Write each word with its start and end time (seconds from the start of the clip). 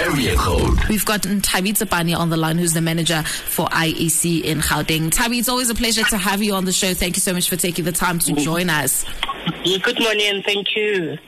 area 0.00 0.34
code. 0.36 0.78
We've 0.88 1.04
got 1.04 1.22
Tabi 1.22 1.72
Tsipane 1.72 2.16
on 2.16 2.30
the 2.30 2.36
line, 2.36 2.58
who's 2.58 2.72
the 2.72 2.80
manager 2.80 3.22
for 3.22 3.66
IEC 3.66 4.42
in 4.44 4.58
Gauteng. 4.60 5.10
Tabi, 5.10 5.38
it's 5.38 5.48
always 5.48 5.70
a 5.70 5.74
pleasure 5.74 6.04
to 6.04 6.16
have 6.16 6.42
you 6.42 6.54
on 6.54 6.64
the 6.64 6.72
show. 6.72 6.94
Thank 6.94 7.16
you 7.16 7.20
so 7.20 7.32
much 7.32 7.48
for 7.48 7.56
taking 7.56 7.84
the 7.84 7.92
time 7.92 8.18
to 8.20 8.32
join 8.34 8.70
us. 8.70 9.04
Good 9.64 10.00
morning 10.00 10.26
and 10.26 10.44
thank 10.44 10.74
you. 10.74 11.18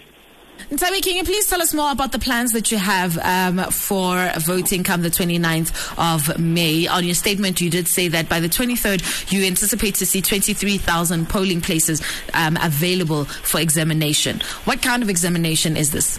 Tabi, 0.77 1.00
can 1.00 1.16
you 1.16 1.24
please 1.24 1.48
tell 1.48 1.61
us 1.61 1.74
more 1.74 1.90
about 1.90 2.12
the 2.12 2.19
plans 2.19 2.53
that 2.53 2.71
you 2.71 2.79
have 2.79 3.19
um, 3.19 3.58
for 3.71 4.30
voting 4.38 4.84
come 4.84 5.02
the 5.02 5.11
29th 5.11 5.98
of 5.98 6.39
May? 6.39 6.86
On 6.86 7.04
your 7.04 7.14
statement, 7.14 7.61
you 7.61 7.68
did 7.68 7.89
say 7.89 8.09
that 8.09 8.29
by 8.29 8.41
the 8.41 8.48
23rd, 8.48 9.32
you 9.32 9.45
anticipate 9.45 9.96
to 9.96 10.07
see 10.07 10.23
23,000 10.23 11.29
polling 11.29 11.61
places 11.61 12.00
um, 12.32 12.57
available 12.62 13.25
for 13.25 13.61
examination. 13.61 14.41
What 14.64 14.80
kind 14.80 15.02
of 15.02 15.11
examination 15.11 15.77
is 15.77 15.91
this? 15.91 16.18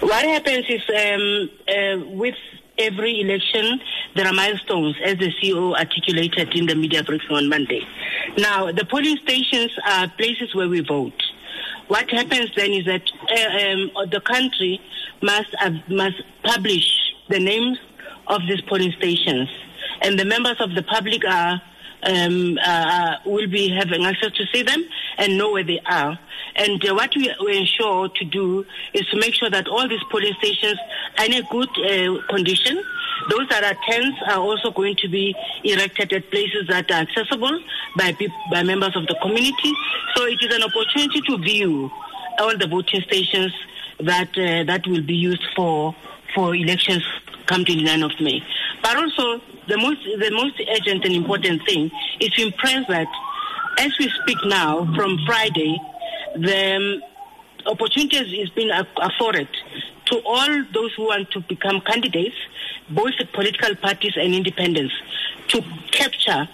What 0.00 0.24
happens 0.24 0.64
is 0.68 0.82
um, 0.88 1.50
uh, 1.68 2.06
with 2.14 2.36
every 2.78 3.20
election, 3.20 3.80
there 4.14 4.26
are 4.26 4.32
milestones, 4.32 4.94
as 5.04 5.18
the 5.18 5.32
CEO 5.42 5.76
articulated 5.76 6.54
in 6.54 6.66
the 6.66 6.76
media 6.76 7.02
briefing 7.02 7.36
on 7.36 7.48
Monday. 7.48 7.82
Now, 8.36 8.70
the 8.70 8.84
polling 8.84 9.16
stations 9.24 9.72
are 9.84 10.08
places 10.16 10.54
where 10.54 10.68
we 10.68 10.80
vote. 10.80 11.20
What 11.88 12.08
happens 12.10 12.50
then 12.54 12.72
is 12.72 12.84
that 12.84 13.02
uh, 13.28 13.98
um, 13.98 14.10
the 14.10 14.20
country 14.20 14.80
must 15.20 15.54
uh, 15.60 15.70
must 15.88 16.22
publish 16.44 16.86
the 17.28 17.40
names 17.40 17.78
of 18.28 18.42
these 18.48 18.60
polling 18.62 18.92
stations, 18.98 19.48
and 20.02 20.16
the 20.16 20.24
members 20.24 20.60
of 20.60 20.76
the 20.76 20.82
public 20.84 21.24
are 21.24 21.60
um, 22.02 22.58
uh, 22.64 23.16
will 23.24 23.48
be 23.48 23.68
having 23.68 24.04
access 24.04 24.32
to 24.32 24.44
see 24.52 24.62
them 24.62 24.84
and 25.18 25.36
know 25.36 25.52
where 25.52 25.64
they 25.64 25.80
are. 25.86 26.18
And 26.56 26.84
uh, 26.88 26.94
what 26.94 27.14
we, 27.16 27.32
we, 27.44 27.58
ensure 27.58 28.08
to 28.08 28.24
do 28.24 28.64
is 28.94 29.06
to 29.08 29.16
make 29.18 29.34
sure 29.34 29.50
that 29.50 29.68
all 29.68 29.88
these 29.88 30.02
polling 30.10 30.34
stations 30.38 30.78
are 31.18 31.26
in 31.26 31.34
a 31.34 31.42
good 31.42 31.68
uh, 31.78 32.26
condition. 32.28 32.82
Those 33.30 33.48
that 33.50 33.64
are 33.64 33.76
tents 33.90 34.18
are 34.28 34.38
also 34.38 34.70
going 34.70 34.96
to 34.96 35.08
be 35.08 35.34
erected 35.64 36.12
at 36.12 36.30
places 36.30 36.66
that 36.68 36.90
are 36.90 37.02
accessible 37.02 37.60
by 37.96 38.16
by 38.50 38.62
members 38.62 38.96
of 38.96 39.06
the 39.06 39.16
community. 39.20 39.72
So 40.14 40.24
it 40.24 40.38
is 40.40 40.54
an 40.54 40.62
opportunity 40.62 41.20
to 41.22 41.38
view 41.38 41.90
all 42.38 42.56
the 42.56 42.68
voting 42.68 43.02
stations 43.02 43.52
that 44.00 44.30
uh, 44.38 44.64
that 44.64 44.86
will 44.86 45.02
be 45.02 45.16
used 45.16 45.44
for 45.56 45.94
for 46.34 46.54
elections 46.54 47.02
come 47.46 47.64
29 47.64 48.02
of 48.02 48.12
May. 48.20 48.42
But 48.88 48.96
also 48.96 49.42
the 49.66 49.76
most 49.76 50.02
the 50.18 50.30
most 50.30 50.58
urgent 50.66 51.04
and 51.04 51.14
important 51.14 51.60
thing 51.66 51.90
is 52.20 52.30
to 52.30 52.46
impress 52.46 52.86
that 52.88 53.06
as 53.76 53.92
we 53.98 54.10
speak 54.22 54.38
now 54.46 54.90
from 54.94 55.18
Friday, 55.26 55.78
the 56.34 56.76
um, 56.76 57.02
opportunity 57.66 58.40
has 58.40 58.48
been 58.48 58.70
afforded 58.70 59.48
to 60.06 60.22
all 60.24 60.64
those 60.72 60.94
who 60.94 61.04
want 61.04 61.30
to 61.32 61.40
become 61.40 61.82
candidates, 61.82 62.36
both 62.88 63.12
political 63.34 63.76
parties 63.76 64.14
and 64.16 64.34
independents, 64.34 64.94
to 65.48 65.62
capture 65.90 66.48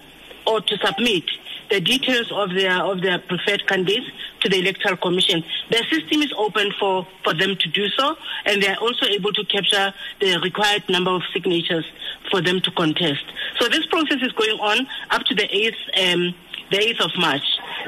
or 0.44 0.60
to 0.60 0.76
submit 0.78 1.22
the 1.70 1.80
details 1.80 2.30
of 2.32 2.50
their 2.54 2.82
of 2.82 3.02
their 3.02 3.18
preferred 3.18 3.66
candidates 3.66 4.06
to 4.40 4.48
the 4.48 4.58
electoral 4.58 4.96
commission. 4.96 5.42
The 5.70 5.84
system 5.90 6.22
is 6.22 6.32
open 6.36 6.72
for, 6.78 7.06
for 7.22 7.34
them 7.34 7.56
to 7.56 7.68
do 7.70 7.88
so, 7.88 8.16
and 8.44 8.62
they 8.62 8.68
are 8.68 8.76
also 8.76 9.06
able 9.06 9.32
to 9.32 9.44
capture 9.46 9.92
the 10.20 10.38
required 10.40 10.88
number 10.88 11.10
of 11.10 11.22
signatures 11.32 11.84
for 12.30 12.40
them 12.40 12.60
to 12.60 12.70
contest. 12.72 13.24
So 13.58 13.68
this 13.68 13.86
process 13.86 14.18
is 14.22 14.32
going 14.32 14.58
on 14.60 14.86
up 15.10 15.22
to 15.24 15.34
the 15.34 15.48
eighth 15.54 15.78
um, 16.00 16.34
the 16.70 16.78
8th 16.78 17.04
of 17.04 17.10
March. 17.18 17.42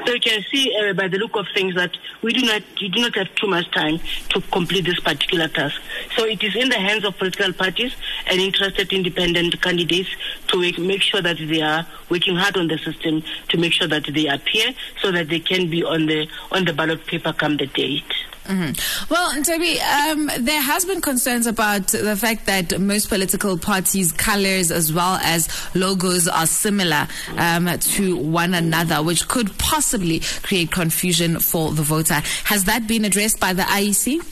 So 0.05 0.13
you 0.13 0.19
can 0.19 0.43
see 0.51 0.73
uh, 0.79 0.93
by 0.93 1.07
the 1.07 1.17
look 1.17 1.35
of 1.35 1.45
things 1.53 1.75
that 1.75 1.91
we 2.21 2.33
do 2.33 2.45
not 2.45 2.61
we 2.79 2.89
do 2.89 3.01
not 3.01 3.15
have 3.15 3.33
too 3.35 3.47
much 3.47 3.69
time 3.71 3.99
to 4.29 4.41
complete 4.51 4.85
this 4.85 4.99
particular 4.99 5.47
task. 5.47 5.81
So 6.17 6.25
it 6.25 6.43
is 6.43 6.55
in 6.55 6.69
the 6.69 6.79
hands 6.79 7.05
of 7.05 7.15
political 7.17 7.53
parties 7.53 7.95
and 8.25 8.41
interested 8.41 8.91
independent 8.91 9.61
candidates 9.61 10.09
to 10.47 10.57
make, 10.57 11.01
sure 11.03 11.21
that 11.21 11.37
they 11.37 11.61
are 11.61 11.85
working 12.09 12.35
hard 12.35 12.57
on 12.57 12.67
the 12.67 12.77
system 12.79 13.23
to 13.49 13.57
make 13.57 13.73
sure 13.73 13.87
that 13.87 14.05
they 14.11 14.27
appear 14.27 14.73
so 14.99 15.11
that 15.11 15.29
they 15.29 15.39
can 15.39 15.69
be 15.69 15.83
on 15.83 16.07
the 16.07 16.27
on 16.51 16.65
the 16.65 16.73
ballot 16.73 17.05
paper 17.05 17.31
come 17.33 17.57
the 17.57 17.67
date. 17.67 18.03
Mm-hmm. 18.45 19.13
Well, 19.13 19.43
Toby, 19.43 19.79
um, 19.81 20.31
there 20.43 20.61
has 20.61 20.85
been 20.85 21.01
concerns 21.01 21.45
about 21.47 21.87
the 21.87 22.15
fact 22.15 22.45
that 22.45 22.79
most 22.79 23.09
political 23.09 23.57
parties' 23.57 24.11
colors 24.13 24.71
as 24.71 24.91
well 24.93 25.19
as 25.21 25.49
logos 25.75 26.27
are 26.29 26.47
similar 26.47 27.07
um, 27.37 27.67
to 27.77 28.15
one 28.15 28.53
another, 28.53 29.03
which 29.03 29.27
could 29.27 29.55
possibly 29.57 30.21
create 30.41 30.71
confusion 30.71 31.39
for 31.39 31.73
the 31.73 31.83
voter. 31.83 32.21
Has 32.45 32.63
that 32.63 32.87
been 32.87 33.03
addressed 33.05 33.39
by 33.39 33.51
the 33.53 33.63
IEC? 33.63 34.25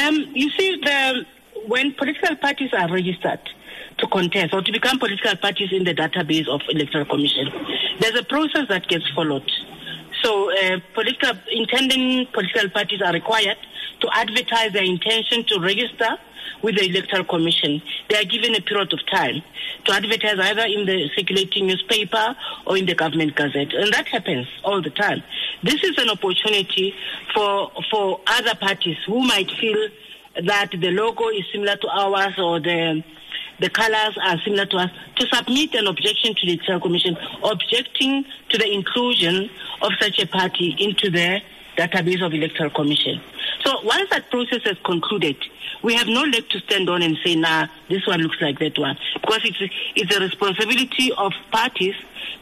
Um, 0.00 0.30
you 0.34 0.50
see, 0.50 0.80
the, 0.82 1.26
when 1.66 1.92
political 1.94 2.36
parties 2.36 2.70
are 2.72 2.90
registered 2.90 3.40
to 3.98 4.06
contest 4.06 4.54
or 4.54 4.62
to 4.62 4.72
become 4.72 4.98
political 4.98 5.36
parties 5.36 5.72
in 5.72 5.84
the 5.84 5.94
database 5.94 6.48
of 6.48 6.62
electoral 6.70 7.04
commission, 7.04 7.48
there's 8.00 8.18
a 8.18 8.24
process 8.24 8.66
that 8.68 8.86
gets 8.88 9.08
followed. 9.14 9.50
So, 10.22 10.50
uh, 10.52 10.80
political 10.94 11.32
intending 11.52 12.26
political 12.32 12.70
parties 12.70 13.02
are 13.02 13.12
required 13.12 13.58
to 14.00 14.08
advertise 14.12 14.72
their 14.72 14.84
intention 14.84 15.44
to 15.44 15.60
register 15.60 16.18
with 16.62 16.76
the 16.76 16.86
electoral 16.86 17.24
commission. 17.24 17.82
They 18.08 18.16
are 18.16 18.24
given 18.24 18.54
a 18.54 18.60
period 18.60 18.92
of 18.92 19.00
time 19.10 19.42
to 19.84 19.92
advertise 19.92 20.38
either 20.38 20.64
in 20.66 20.86
the 20.86 21.08
circulating 21.16 21.66
newspaper 21.66 22.36
or 22.66 22.76
in 22.76 22.86
the 22.86 22.94
government 22.94 23.34
gazette, 23.34 23.72
and 23.72 23.92
that 23.92 24.06
happens 24.08 24.46
all 24.64 24.82
the 24.82 24.90
time. 24.90 25.22
This 25.62 25.82
is 25.82 25.96
an 25.98 26.10
opportunity 26.10 26.94
for 27.34 27.70
for 27.90 28.20
other 28.26 28.54
parties 28.54 28.96
who 29.06 29.20
might 29.26 29.50
feel 29.52 29.88
that 30.44 30.70
the 30.70 30.90
logo 30.90 31.28
is 31.28 31.44
similar 31.52 31.76
to 31.76 31.88
ours 31.88 32.34
or 32.38 32.60
the 32.60 33.02
the 33.60 33.68
colors 33.68 34.16
are 34.22 34.38
similar 34.42 34.64
to 34.64 34.76
us, 34.78 34.90
to 35.16 35.26
submit 35.26 35.74
an 35.74 35.86
objection 35.86 36.34
to 36.34 36.46
the 36.46 36.54
Electoral 36.54 36.80
Commission, 36.80 37.14
objecting 37.44 38.24
to 38.48 38.56
the 38.56 38.72
inclusion 38.72 39.50
of 39.82 39.92
such 40.00 40.18
a 40.18 40.26
party 40.26 40.74
into 40.78 41.10
the 41.10 41.40
database 41.76 42.24
of 42.24 42.32
Electoral 42.32 42.70
Commission. 42.70 43.20
So 43.64 43.80
once 43.82 44.10
that 44.10 44.30
process 44.30 44.62
has 44.64 44.76
concluded, 44.84 45.36
we 45.82 45.94
have 45.94 46.06
no 46.06 46.22
leg 46.22 46.48
to 46.50 46.60
stand 46.60 46.88
on 46.88 47.02
and 47.02 47.16
say, 47.24 47.34
nah, 47.34 47.66
this 47.88 48.06
one 48.06 48.20
looks 48.20 48.40
like 48.40 48.58
that 48.58 48.78
one. 48.78 48.96
Because 49.20 49.40
it's, 49.44 49.72
it's 49.96 50.14
a 50.16 50.20
responsibility 50.20 51.12
of 51.16 51.32
parties 51.50 51.94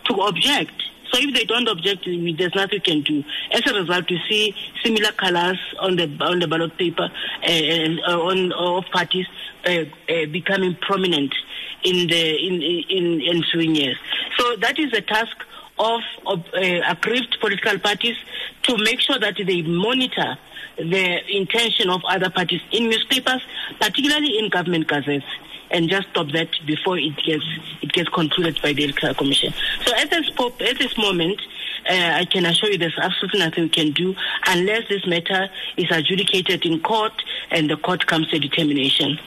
to 0.06 0.14
object. 0.22 0.72
So 1.10 1.18
if 1.20 1.34
they 1.34 1.44
don't 1.44 1.68
object, 1.68 2.04
there's 2.04 2.54
nothing 2.54 2.68
we 2.72 2.80
can 2.80 3.02
do. 3.02 3.24
As 3.52 3.62
a 3.66 3.74
result, 3.74 4.10
we 4.10 4.20
see 4.28 4.54
similar 4.84 5.10
colors 5.12 5.58
on 5.80 5.96
the 5.96 6.04
on 6.20 6.38
the 6.38 6.46
ballot 6.46 6.76
paper 6.76 7.04
uh, 7.04 7.46
and 7.46 8.00
uh, 8.06 8.20
on 8.20 8.52
of 8.52 8.84
parties 8.92 9.26
uh, 9.64 9.70
uh, 9.70 10.26
becoming 10.30 10.76
prominent 10.82 11.34
in 11.82 12.08
the 12.08 12.46
in, 12.46 12.62
in 12.90 13.22
ensuing 13.22 13.74
years. 13.74 13.96
So 14.36 14.56
that 14.56 14.78
is 14.78 14.90
the 14.90 15.00
task 15.00 15.34
of, 15.78 16.00
of 16.26 16.44
uh, 16.54 16.60
aggrieved 16.86 17.36
political 17.40 17.78
parties 17.78 18.16
to 18.64 18.76
make 18.78 19.00
sure 19.00 19.18
that 19.18 19.36
they 19.36 19.62
monitor 19.62 20.36
the 20.76 21.36
intention 21.36 21.90
of 21.90 22.00
other 22.08 22.30
parties 22.30 22.60
in 22.70 22.84
newspapers, 22.84 23.42
particularly 23.80 24.38
in 24.38 24.48
government 24.48 24.86
gazettes, 24.86 25.26
and 25.70 25.88
just 25.88 26.08
stop 26.10 26.28
that 26.32 26.48
before 26.66 26.98
it 26.98 27.16
gets 27.16 27.44
it 27.82 27.92
gets 27.92 28.08
concluded 28.10 28.58
by 28.62 28.72
the 28.72 28.84
electoral 28.84 29.14
commission. 29.14 29.52
So 29.84 29.94
at 29.96 30.10
this 30.10 30.30
at 30.60 30.78
this 30.78 30.96
moment. 30.98 31.40
Uh, 31.88 31.94
I 32.16 32.24
can 32.26 32.44
assure 32.44 32.70
you 32.70 32.76
there's 32.76 32.98
absolutely 33.00 33.38
nothing 33.38 33.62
we 33.64 33.70
can 33.70 33.92
do 33.92 34.14
unless 34.46 34.88
this 34.88 35.06
matter 35.06 35.48
is 35.76 35.86
adjudicated 35.90 36.66
in 36.66 36.80
court 36.80 37.12
and 37.50 37.70
the 37.70 37.76
court 37.76 38.04
comes 38.06 38.28
to 38.30 38.36
a 38.36 38.38
determination. 38.40 39.18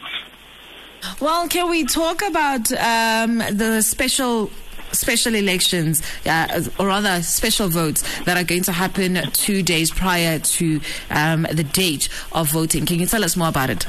Well, 1.20 1.48
can 1.48 1.70
we 1.70 1.86
talk 1.86 2.22
about 2.22 2.72
um, 2.74 3.38
the 3.38 3.82
special 3.82 4.52
special 4.92 5.36
elections, 5.36 6.02
uh, 6.26 6.62
or 6.80 6.88
rather 6.88 7.22
special 7.22 7.70
votes 7.70 8.04
that 8.24 8.38
are 8.38 8.44
going 8.44 8.64
to 8.64 8.72
happen 8.72 9.16
two 9.34 9.64
days 9.64 9.92
prior 9.92 10.40
to 10.40 10.82
um, 11.10 11.48
the 11.52 11.64
date 11.64 12.10
of 12.32 12.52
voting. 12.52 12.86
Can 12.86 13.00
you 13.00 13.06
tell 13.06 13.24
us 13.24 13.36
more 13.36 13.50
about 13.50 13.70
it? 13.70 13.88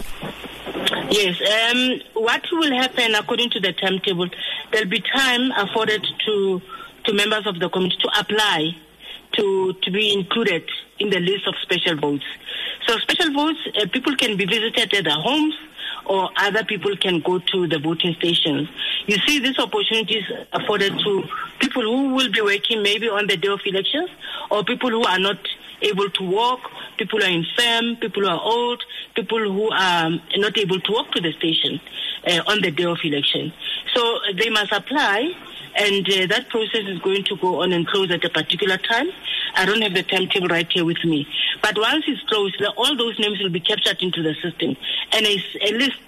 Yes. 1.10 1.36
Um, 1.70 2.00
what 2.14 2.42
will 2.52 2.72
happen 2.72 3.14
according 3.14 3.50
to 3.50 3.60
the 3.60 3.72
timetable? 3.74 4.28
There'll 4.72 4.88
be 4.88 5.02
time 5.14 5.50
afforded 5.52 6.06
to 6.26 6.62
to 7.04 7.12
members 7.12 7.46
of 7.46 7.58
the 7.58 7.68
committee 7.68 7.98
to 8.00 8.10
apply 8.18 8.70
to 9.32 9.72
to 9.82 9.90
be 9.90 10.12
included 10.12 10.68
in 10.98 11.10
the 11.10 11.20
list 11.20 11.46
of 11.46 11.54
special 11.62 11.96
votes. 11.96 12.24
So 12.86 12.96
special 12.98 13.32
votes, 13.32 13.58
uh, 13.76 13.86
people 13.92 14.16
can 14.16 14.36
be 14.36 14.46
visited 14.46 14.94
at 14.94 15.04
their 15.04 15.20
homes 15.20 15.54
or 16.06 16.30
other 16.36 16.64
people 16.64 16.96
can 16.96 17.20
go 17.20 17.38
to 17.38 17.66
the 17.66 17.78
voting 17.78 18.14
stations. 18.14 18.68
You 19.06 19.16
see, 19.26 19.38
this 19.38 19.58
opportunity 19.58 20.18
is 20.18 20.24
afforded 20.52 20.98
to 20.98 21.24
people 21.60 21.82
who 21.82 22.14
will 22.14 22.30
be 22.30 22.40
working 22.40 22.82
maybe 22.82 23.08
on 23.08 23.26
the 23.26 23.36
day 23.36 23.48
of 23.48 23.60
elections 23.64 24.10
or 24.50 24.64
people 24.64 24.90
who 24.90 25.04
are 25.04 25.18
not 25.18 25.38
able 25.80 26.08
to 26.10 26.24
walk, 26.24 26.60
people 26.98 27.18
who 27.18 27.24
are 27.24 27.30
infirm, 27.30 27.96
people 27.96 28.22
who 28.22 28.28
are 28.28 28.40
old, 28.40 28.82
people 29.14 29.38
who 29.38 29.70
are 29.70 30.10
not 30.36 30.56
able 30.58 30.80
to 30.80 30.92
walk 30.92 31.10
to 31.12 31.20
the 31.20 31.32
station 31.32 31.80
uh, 32.26 32.40
on 32.46 32.60
the 32.62 32.70
day 32.70 32.84
of 32.84 32.98
election. 33.04 33.52
So 33.94 34.18
they 34.36 34.50
must 34.50 34.72
apply 34.72 35.32
and 35.76 36.06
uh, 36.08 36.26
that 36.26 36.48
process 36.48 36.84
is 36.86 36.98
going 36.98 37.24
to 37.24 37.36
go 37.36 37.62
on 37.62 37.72
and 37.72 37.86
close 37.86 38.10
at 38.10 38.24
a 38.24 38.30
particular 38.30 38.76
time. 38.76 39.08
I 39.54 39.64
don't 39.64 39.82
have 39.82 39.94
the 39.94 40.02
timetable 40.02 40.48
right 40.48 40.70
here 40.70 40.84
with 40.84 41.04
me, 41.04 41.26
but 41.62 41.76
once 41.78 42.04
it's 42.06 42.22
closed, 42.28 42.56
the, 42.58 42.70
all 42.70 42.96
those 42.96 43.18
names 43.18 43.40
will 43.40 43.50
be 43.50 43.60
captured 43.60 44.02
into 44.02 44.22
the 44.22 44.34
system, 44.34 44.76
and 45.12 45.26
a, 45.26 45.44
a 45.62 45.72
list 45.72 45.98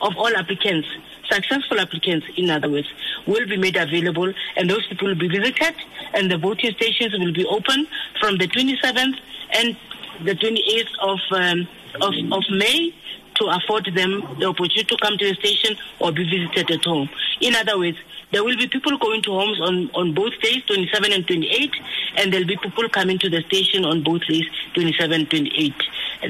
of 0.00 0.16
all 0.16 0.34
applicants 0.36 0.88
successful 1.30 1.78
applicants, 1.80 2.26
in 2.36 2.50
other 2.50 2.68
words, 2.68 2.88
will 3.26 3.46
be 3.46 3.56
made 3.56 3.76
available 3.76 4.32
and 4.56 4.68
those 4.68 4.86
people 4.88 5.08
will 5.08 5.14
be 5.14 5.28
visited 5.28 5.74
and 6.12 6.30
the 6.30 6.36
voting 6.36 6.72
stations 6.72 7.12
will 7.16 7.32
be 7.32 7.46
open 7.46 7.86
from 8.18 8.36
the 8.38 8.48
27th 8.48 9.14
and 9.54 9.76
the 10.24 10.34
28th 10.34 10.88
of, 11.00 11.18
um, 11.30 11.68
of, 12.02 12.14
of 12.32 12.42
May 12.50 12.94
to 13.36 13.46
afford 13.46 13.86
them 13.94 14.20
the 14.38 14.46
opportunity 14.46 14.84
to 14.84 14.96
come 15.00 15.16
to 15.16 15.28
the 15.28 15.34
station 15.36 15.76
or 15.98 16.12
be 16.12 16.24
visited 16.24 16.70
at 16.70 16.84
home. 16.84 17.08
In 17.40 17.54
other 17.54 17.78
words, 17.78 17.96
there 18.32 18.44
will 18.44 18.56
be 18.56 18.68
people 18.68 18.96
going 18.98 19.22
to 19.22 19.30
homes 19.30 19.60
on, 19.60 19.90
on 19.94 20.14
both 20.14 20.32
days, 20.40 20.62
27 20.66 21.12
and 21.12 21.26
28, 21.26 21.70
and 22.16 22.32
there'll 22.32 22.46
be 22.46 22.56
people 22.56 22.88
coming 22.88 23.18
to 23.18 23.28
the 23.28 23.42
station 23.42 23.84
on 23.84 24.02
both 24.02 24.22
days, 24.28 24.44
27 24.74 25.12
and 25.12 25.30
28. 25.30 25.74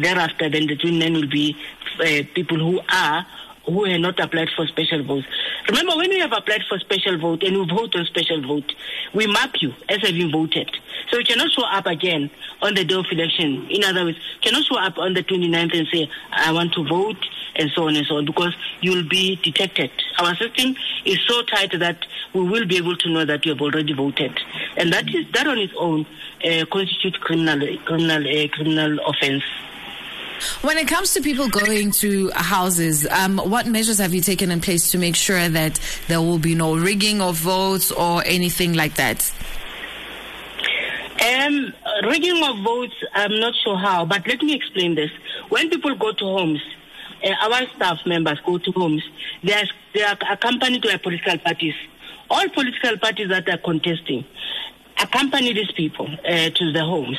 Thereafter, 0.00 0.48
then 0.48 0.66
the 0.66 0.76
29 0.76 1.12
will 1.12 1.28
be 1.28 1.56
uh, 2.00 2.22
people 2.34 2.58
who 2.58 2.80
are 2.88 3.26
who 3.66 3.84
have 3.84 4.00
not 4.00 4.18
applied 4.18 4.48
for 4.56 4.66
special 4.66 5.02
votes. 5.04 5.26
Remember, 5.68 5.96
when 5.96 6.10
you 6.10 6.20
have 6.20 6.32
applied 6.32 6.62
for 6.68 6.78
special 6.78 7.18
vote 7.18 7.42
and 7.42 7.52
you 7.52 7.66
vote 7.66 7.94
on 7.94 8.04
special 8.06 8.40
vote, 8.40 8.72
we 9.14 9.26
map 9.26 9.54
you 9.60 9.72
as 9.88 9.98
having 10.02 10.30
voted. 10.32 10.70
So 11.10 11.18
you 11.18 11.24
cannot 11.24 11.50
show 11.52 11.64
up 11.64 11.86
again 11.86 12.30
on 12.62 12.74
the 12.74 12.84
day 12.84 12.94
of 12.94 13.06
election. 13.10 13.66
In 13.70 13.84
other 13.84 14.04
words, 14.04 14.16
you 14.16 14.40
cannot 14.50 14.64
show 14.64 14.78
up 14.78 14.98
on 14.98 15.14
the 15.14 15.22
29th 15.22 15.78
and 15.78 15.86
say, 15.92 16.08
I 16.32 16.52
want 16.52 16.72
to 16.74 16.84
vote, 16.84 17.24
and 17.60 17.70
so 17.74 17.86
on 17.86 17.94
and 17.94 18.06
so 18.06 18.16
on, 18.16 18.24
because 18.24 18.54
you'll 18.80 19.08
be 19.08 19.36
detected. 19.36 19.90
Our 20.18 20.34
system 20.36 20.74
is 21.04 21.18
so 21.28 21.42
tight 21.42 21.78
that 21.78 21.98
we 22.34 22.42
will 22.42 22.66
be 22.66 22.76
able 22.78 22.96
to 22.96 23.08
know 23.10 23.24
that 23.24 23.44
you 23.44 23.52
have 23.52 23.60
already 23.60 23.92
voted. 23.92 24.32
And 24.76 24.92
that 24.92 25.06
is 25.14 25.30
that 25.32 25.46
on 25.46 25.58
its 25.58 25.72
own 25.78 26.06
uh, 26.44 26.64
constitutes 26.72 27.18
criminal, 27.18 27.60
criminal, 27.84 28.22
uh, 28.26 28.48
criminal 28.48 28.98
offense. 29.06 29.44
When 30.62 30.78
it 30.78 30.88
comes 30.88 31.12
to 31.14 31.20
people 31.20 31.48
going 31.50 31.90
to 31.92 32.30
houses, 32.30 33.06
um, 33.10 33.36
what 33.36 33.66
measures 33.66 33.98
have 33.98 34.14
you 34.14 34.22
taken 34.22 34.50
in 34.50 34.62
place 34.62 34.90
to 34.92 34.98
make 34.98 35.14
sure 35.14 35.48
that 35.50 35.78
there 36.08 36.22
will 36.22 36.38
be 36.38 36.54
no 36.54 36.76
rigging 36.76 37.20
of 37.20 37.36
votes 37.36 37.92
or 37.92 38.24
anything 38.24 38.72
like 38.72 38.94
that? 38.94 39.30
Um, 41.22 41.74
rigging 42.04 42.42
of 42.42 42.64
votes, 42.64 42.94
I'm 43.12 43.38
not 43.38 43.54
sure 43.62 43.76
how, 43.76 44.06
but 44.06 44.26
let 44.26 44.40
me 44.40 44.54
explain 44.54 44.94
this. 44.94 45.10
When 45.50 45.68
people 45.68 45.94
go 45.94 46.12
to 46.12 46.24
homes, 46.24 46.62
uh, 47.24 47.34
our 47.42 47.66
staff 47.76 47.98
members 48.06 48.38
go 48.44 48.58
to 48.58 48.72
homes, 48.72 49.02
they 49.42 49.54
are, 49.54 49.66
they 49.94 50.02
are 50.02 50.16
accompanied 50.30 50.82
by 50.82 50.96
political 50.96 51.38
parties. 51.38 51.74
All 52.28 52.48
political 52.48 52.96
parties 52.98 53.28
that 53.28 53.48
are 53.48 53.58
contesting 53.58 54.24
accompany 55.02 55.52
these 55.52 55.72
people 55.72 56.08
uh, 56.26 56.50
to 56.50 56.72
the 56.72 56.84
homes. 56.84 57.18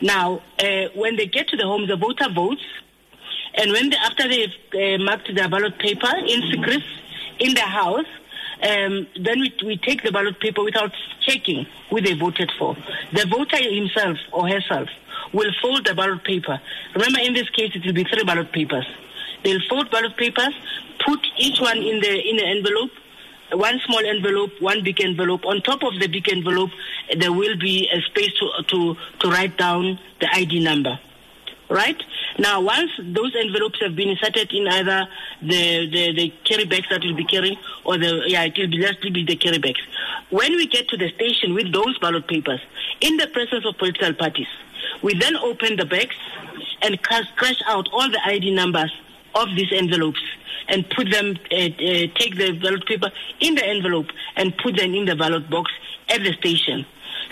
Now, 0.00 0.42
uh, 0.58 0.88
when 0.94 1.16
they 1.16 1.26
get 1.26 1.48
to 1.48 1.56
the 1.56 1.64
homes, 1.64 1.88
the 1.88 1.96
voter 1.96 2.28
votes, 2.32 2.62
and 3.54 3.72
when 3.72 3.90
they, 3.90 3.96
after 3.96 4.28
they've 4.28 4.54
uh, 4.74 5.02
marked 5.02 5.34
their 5.34 5.48
ballot 5.48 5.78
paper 5.78 6.12
in 6.16 6.42
secret 6.50 6.82
in 7.40 7.54
the 7.54 7.60
house, 7.60 8.06
um, 8.62 9.06
then 9.20 9.40
we, 9.40 9.52
we 9.64 9.76
take 9.76 10.02
the 10.02 10.12
ballot 10.12 10.38
paper 10.40 10.62
without 10.62 10.92
checking 11.20 11.66
who 11.90 12.00
they 12.00 12.14
voted 12.14 12.50
for. 12.58 12.76
The 13.12 13.26
voter 13.26 13.62
himself 13.62 14.18
or 14.32 14.48
herself 14.48 14.88
will 15.32 15.52
fold 15.60 15.86
the 15.86 15.94
ballot 15.94 16.24
paper. 16.24 16.60
Remember, 16.94 17.20
in 17.20 17.34
this 17.34 17.48
case, 17.50 17.72
it 17.74 17.84
will 17.84 17.92
be 17.92 18.04
three 18.04 18.24
ballot 18.24 18.52
papers. 18.52 18.86
They'll 19.44 19.60
fold 19.68 19.90
ballot 19.90 20.16
papers, 20.16 20.54
put 21.04 21.20
each 21.38 21.60
one 21.60 21.78
in 21.78 22.00
the 22.00 22.28
in 22.28 22.36
the 22.36 22.46
envelope, 22.46 22.90
one 23.52 23.80
small 23.86 24.04
envelope, 24.04 24.50
one 24.60 24.82
big 24.82 25.00
envelope. 25.00 25.44
On 25.46 25.60
top 25.62 25.82
of 25.82 25.98
the 26.00 26.08
big 26.08 26.28
envelope, 26.30 26.70
there 27.16 27.32
will 27.32 27.56
be 27.58 27.88
a 27.92 28.00
space 28.02 28.32
to 28.38 28.62
to 28.68 28.96
to 29.20 29.30
write 29.30 29.56
down 29.56 29.98
the 30.20 30.28
ID 30.34 30.60
number. 30.60 30.98
Right 31.70 32.02
now, 32.38 32.62
once 32.62 32.90
those 32.98 33.34
envelopes 33.36 33.78
have 33.82 33.94
been 33.94 34.08
inserted 34.08 34.50
in 34.54 34.66
either 34.68 35.06
the, 35.42 35.86
the, 35.90 36.12
the 36.14 36.32
carry 36.44 36.64
bags 36.64 36.86
that 36.88 37.02
we'll 37.02 37.14
be 37.14 37.24
carrying, 37.24 37.58
or 37.84 37.98
the 37.98 38.22
yeah, 38.26 38.44
it 38.44 38.56
will 38.56 38.68
be 38.68 39.10
be 39.10 39.24
the 39.24 39.36
carry 39.36 39.58
bags. 39.58 39.80
When 40.30 40.52
we 40.56 40.66
get 40.66 40.88
to 40.88 40.96
the 40.96 41.10
station 41.10 41.52
with 41.52 41.70
those 41.70 41.98
ballot 41.98 42.26
papers, 42.26 42.60
in 43.02 43.18
the 43.18 43.26
presence 43.26 43.66
of 43.66 43.76
political 43.76 44.14
parties, 44.14 44.46
we 45.02 45.12
then 45.18 45.36
open 45.36 45.76
the 45.76 45.84
bags 45.84 46.16
and 46.80 47.00
crash 47.02 47.60
out 47.66 47.88
all 47.92 48.10
the 48.10 48.20
ID 48.24 48.54
numbers 48.54 48.92
of 49.42 49.48
these 49.56 49.72
envelopes 49.72 50.20
and 50.68 50.88
put 50.90 51.10
them, 51.10 51.36
uh, 51.50 51.54
uh, 51.54 52.06
take 52.14 52.36
the 52.36 52.58
ballot 52.62 52.86
paper 52.86 53.10
in 53.40 53.54
the 53.54 53.64
envelope 53.64 54.06
and 54.36 54.56
put 54.58 54.76
them 54.76 54.94
in 54.94 55.04
the 55.06 55.16
ballot 55.16 55.48
box 55.48 55.70
at 56.08 56.22
the 56.22 56.32
station. 56.34 56.84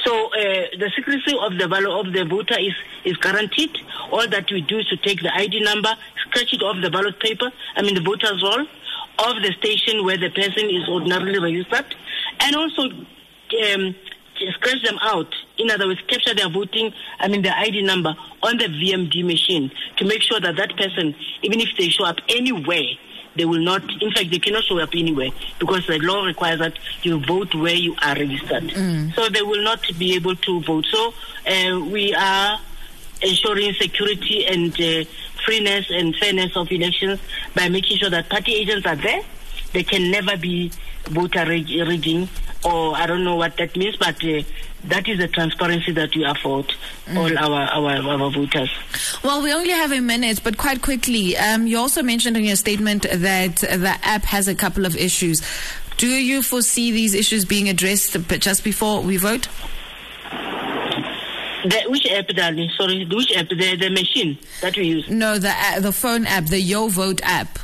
So 0.04 0.26
uh, 0.26 0.32
the 0.78 0.90
secrecy 0.94 1.36
of 1.40 1.58
the 1.58 1.68
ballot 1.68 2.06
of 2.06 2.12
the 2.12 2.24
voter 2.24 2.58
is, 2.58 2.74
is 3.04 3.16
guaranteed. 3.18 3.76
All 4.10 4.28
that 4.28 4.50
we 4.50 4.60
do 4.60 4.78
is 4.78 4.86
to 4.88 4.96
take 4.96 5.20
the 5.20 5.34
ID 5.34 5.60
number, 5.60 5.90
scratch 6.28 6.52
it 6.52 6.62
off 6.62 6.80
the 6.80 6.90
ballot 6.90 7.18
paper, 7.20 7.50
I 7.76 7.82
mean 7.82 7.94
the 7.94 8.02
voter's 8.02 8.42
roll, 8.42 8.66
of 9.18 9.42
the 9.42 9.52
station 9.58 10.04
where 10.04 10.18
the 10.18 10.30
person 10.30 10.68
is 10.70 10.88
ordinarily 10.88 11.38
registered, 11.38 11.94
and 12.40 12.56
also 12.56 12.82
um, 12.82 13.94
scratch 14.52 14.82
them 14.84 14.98
out. 15.00 15.34
In 15.58 15.70
other 15.70 15.86
words, 15.86 16.00
capture 16.06 16.34
their 16.34 16.50
voting, 16.50 16.92
I 17.18 17.28
mean 17.28 17.42
their 17.42 17.54
ID 17.54 17.82
number 17.82 18.14
on 18.42 18.58
the 18.58 18.64
VMD 18.64 19.24
machine 19.24 19.70
to 19.96 20.04
make 20.04 20.22
sure 20.22 20.40
that 20.40 20.56
that 20.56 20.76
person, 20.76 21.14
even 21.42 21.60
if 21.60 21.68
they 21.78 21.88
show 21.88 22.04
up 22.04 22.18
anywhere, 22.28 22.84
they 23.36 23.44
will 23.44 23.60
not, 23.60 23.82
in 24.02 24.10
fact, 24.12 24.30
they 24.30 24.38
cannot 24.38 24.64
show 24.64 24.78
up 24.78 24.90
anywhere 24.94 25.28
because 25.58 25.86
the 25.86 25.98
law 25.98 26.24
requires 26.24 26.58
that 26.58 26.78
you 27.02 27.20
vote 27.26 27.54
where 27.54 27.74
you 27.74 27.94
are 28.02 28.14
registered. 28.14 28.64
Mm. 28.64 29.14
So 29.14 29.28
they 29.28 29.42
will 29.42 29.62
not 29.62 29.80
be 29.98 30.14
able 30.14 30.36
to 30.36 30.60
vote. 30.62 30.86
So 30.90 31.12
uh, 31.46 31.80
we 31.80 32.14
are 32.14 32.58
ensuring 33.22 33.74
security 33.74 34.46
and 34.46 34.72
uh, 34.80 35.04
freeness 35.44 35.86
and 35.90 36.14
fairness 36.16 36.56
of 36.56 36.70
elections 36.70 37.20
by 37.54 37.68
making 37.68 37.98
sure 37.98 38.10
that 38.10 38.28
party 38.28 38.54
agents 38.54 38.86
are 38.86 38.96
there. 38.96 39.22
They 39.72 39.82
can 39.82 40.10
never 40.10 40.36
be 40.36 40.72
voter 41.04 41.44
rigging, 41.46 42.28
or 42.64 42.96
I 42.96 43.06
don't 43.06 43.24
know 43.24 43.36
what 43.36 43.56
that 43.58 43.76
means, 43.76 43.96
but 43.96 44.22
uh, 44.24 44.42
that 44.88 45.08
is 45.08 45.18
the 45.18 45.28
transparency 45.28 45.92
that 45.92 46.14
we 46.14 46.24
afford 46.24 46.72
mm. 47.06 47.16
all 47.16 47.38
our, 47.38 47.62
our, 47.68 48.22
our 48.22 48.30
voters. 48.30 48.70
Well, 49.22 49.42
we 49.42 49.52
only 49.52 49.70
have 49.70 49.92
a 49.92 50.00
minute, 50.00 50.40
but 50.42 50.58
quite 50.58 50.82
quickly, 50.82 51.36
um, 51.36 51.66
you 51.66 51.78
also 51.78 52.02
mentioned 52.02 52.36
in 52.36 52.44
your 52.44 52.56
statement 52.56 53.02
that 53.02 53.56
the 53.56 53.98
app 54.02 54.24
has 54.24 54.48
a 54.48 54.54
couple 54.54 54.86
of 54.86 54.96
issues. 54.96 55.42
Do 55.96 56.08
you 56.08 56.42
foresee 56.42 56.90
these 56.92 57.14
issues 57.14 57.44
being 57.44 57.68
addressed 57.68 58.16
just 58.40 58.62
before 58.62 59.00
we 59.00 59.16
vote? 59.16 59.48
The, 61.64 61.84
which 61.88 62.06
app, 62.12 62.28
darling? 62.28 62.70
Sorry, 62.76 63.04
which 63.10 63.34
app? 63.34 63.48
The, 63.48 63.76
the 63.76 63.90
machine 63.90 64.38
that 64.60 64.76
we 64.76 64.84
use? 64.84 65.08
No, 65.08 65.38
the 65.38 65.50
uh, 65.50 65.80
the 65.80 65.90
phone 65.90 66.26
app, 66.26 66.46
the 66.46 66.60
Yo 66.60 66.88
Vote 66.88 67.20
app. 67.24 67.58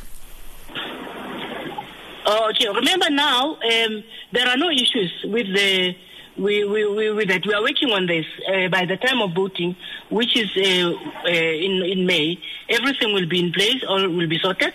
Oh, 2.25 2.51
okay. 2.51 2.69
Remember 2.69 3.11
now, 3.11 3.55
um, 3.55 4.05
there 4.33 4.49
are 4.49 4.57
no 4.57 4.71
issues 4.71 5.13
with 5.25 5.47
the 5.55 5.95
we, 6.37 6.65
we, 6.65 7.11
we, 7.13 7.25
that 7.27 7.47
we 7.47 7.53
are 7.53 7.63
working 7.63 7.91
on 7.91 8.07
this. 8.07 8.27
Uh, 8.49 8.69
by 8.69 8.87
the 8.87 8.97
time 8.97 9.21
of 9.21 9.35
voting, 9.35 9.77
which 10.11 10.37
is 10.37 10.51
uh, 10.57 10.91
uh, 11.25 11.29
in 11.29 11.83
in 11.83 12.07
May, 12.07 12.39
everything 12.69 13.13
will 13.13 13.27
be 13.27 13.41
in 13.41 13.53
place, 13.53 13.83
all 13.89 14.09
will 14.09 14.29
be 14.29 14.39
sorted, 14.39 14.75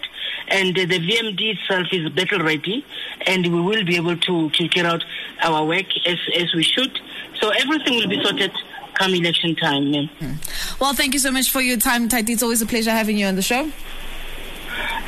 and 0.49 0.75
the 0.75 0.85
VMD 0.85 1.57
itself 1.57 1.87
is 1.91 2.09
battle 2.09 2.39
ready, 2.39 2.85
and 3.25 3.45
we 3.47 3.61
will 3.61 3.83
be 3.85 3.95
able 3.95 4.17
to, 4.17 4.49
to 4.51 4.67
carry 4.69 4.87
out 4.87 5.03
our 5.41 5.65
work 5.65 5.85
as 6.05 6.17
as 6.35 6.53
we 6.53 6.63
should. 6.63 6.99
So 7.39 7.49
everything 7.49 7.95
will 7.95 8.07
be 8.07 8.21
sorted 8.23 8.51
come 8.97 9.13
election 9.13 9.55
time. 9.55 10.07
Hmm. 10.07 10.33
Well, 10.81 10.93
thank 10.93 11.13
you 11.13 11.19
so 11.19 11.31
much 11.31 11.51
for 11.51 11.61
your 11.61 11.77
time, 11.77 12.09
Tati. 12.09 12.33
It's 12.33 12.43
always 12.43 12.61
a 12.61 12.65
pleasure 12.65 12.91
having 12.91 13.17
you 13.17 13.27
on 13.27 13.35
the 13.35 13.41
show. 13.41 13.71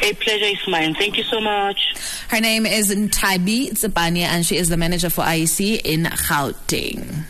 A 0.02 0.14
pleasure 0.14 0.46
is 0.46 0.68
mine. 0.68 0.94
Thank 0.96 1.18
you 1.18 1.24
so 1.24 1.42
much. 1.42 1.94
Her 2.30 2.40
name 2.40 2.66
is 2.66 2.94
Nthabi 2.94 3.72
Tsipane, 3.72 4.20
and 4.20 4.46
she 4.46 4.58
is 4.58 4.70
the 4.70 4.78
manager 4.78 5.10
for 5.10 5.24
IEC 5.24 5.82
in 5.84 6.04
Gauteng. 6.04 7.26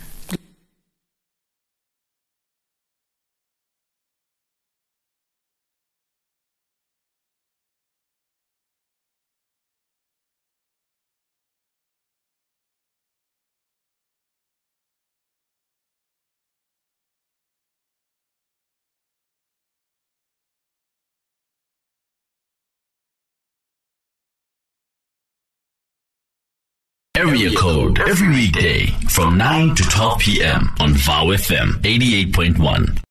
Area 27.20 27.50
Code 27.54 28.00
every 28.08 28.28
weekday 28.30 28.86
from 29.10 29.36
9 29.36 29.74
to 29.74 29.82
12 29.82 30.18
p.m. 30.20 30.70
on 30.80 30.94
VOW 30.94 31.26
FM 31.36 31.72
88.1. 31.82 32.96